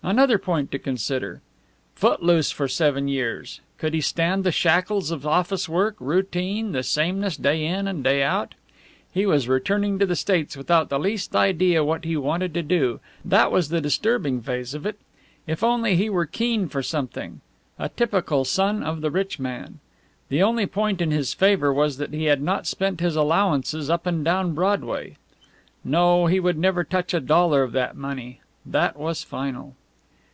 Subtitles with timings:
[0.00, 1.42] Another point to consider:
[1.96, 6.84] Foot loose for seven years, could he stand the shackles of office work, routine, the
[6.84, 8.54] sameness day in and day out?
[9.12, 13.00] He was returning to the States without the least idea what he wanted to do;
[13.24, 14.98] that was the disturbing phase of it.
[15.48, 17.40] If only he were keen for something!
[17.76, 19.80] A typical son of the rich man.
[20.28, 24.06] The only point in his favour was that he had not spent his allowances up
[24.06, 25.16] and down Broadway.
[25.84, 28.40] No, he would never touch a dollar of that money.
[28.64, 29.74] That was final.